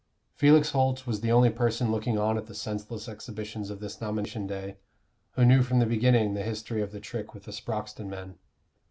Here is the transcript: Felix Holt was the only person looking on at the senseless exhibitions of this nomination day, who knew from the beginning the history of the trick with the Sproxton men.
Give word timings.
Felix 0.33 0.71
Holt 0.71 1.05
was 1.05 1.21
the 1.21 1.31
only 1.31 1.51
person 1.51 1.91
looking 1.91 2.17
on 2.17 2.35
at 2.35 2.47
the 2.47 2.55
senseless 2.55 3.07
exhibitions 3.07 3.69
of 3.69 3.79
this 3.79 4.01
nomination 4.01 4.47
day, 4.47 4.77
who 5.33 5.45
knew 5.45 5.61
from 5.61 5.77
the 5.77 5.85
beginning 5.85 6.33
the 6.33 6.41
history 6.41 6.81
of 6.81 6.91
the 6.91 6.99
trick 6.99 7.35
with 7.35 7.43
the 7.43 7.51
Sproxton 7.51 8.07
men. 8.07 8.39